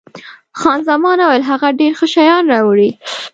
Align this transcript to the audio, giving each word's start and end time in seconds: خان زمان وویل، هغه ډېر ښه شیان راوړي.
خان 0.59 0.79
زمان 0.89 1.17
وویل، 1.21 1.43
هغه 1.51 1.67
ډېر 1.79 1.91
ښه 1.99 2.07
شیان 2.13 2.43
راوړي. 2.53 2.89